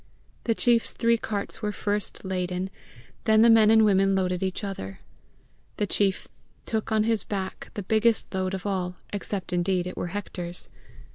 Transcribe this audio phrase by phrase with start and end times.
[0.45, 2.71] The chief's three carts were first laden;
[3.25, 4.99] then the men and women loaded each other.
[5.77, 6.27] The chief
[6.65, 10.69] took on his hack the biggest load of all, except indeed it were Hector's.